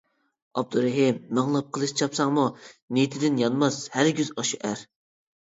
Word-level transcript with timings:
ئابدۇرېھىم، 0.59 1.19
مىڭلاپ 1.39 1.67
قىلىچ 1.77 1.93
چاپساڭمۇ 2.01 2.45
نىيىتىدىن 2.97 3.39
يانماس 3.45 3.79
ھەرگىز 3.99 4.33
ئاشۇ 4.39 4.61
ئەر. 4.71 4.83